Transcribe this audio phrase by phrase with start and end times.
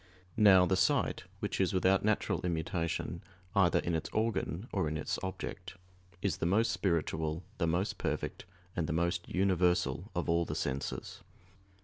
[0.37, 3.21] Now, the sight, which is without natural immutation
[3.53, 5.75] either in its organ or in its object,
[6.23, 8.45] is the most spiritual, the most perfect,
[8.75, 11.21] and the most universal of all the senses.